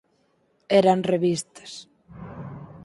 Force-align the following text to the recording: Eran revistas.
Eran 0.79 1.03
revistas. 1.11 1.71